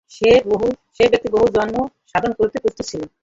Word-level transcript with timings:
সে 0.11 0.29
ব্যক্তি 1.11 1.29
বহু 1.35 1.47
জন্ম 1.55 1.75
সাধন 2.11 2.31
করিতে 2.37 2.57
প্রস্তুত 2.63 2.85
ছিল। 2.89 3.01